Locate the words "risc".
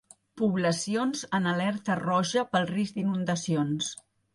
2.75-3.01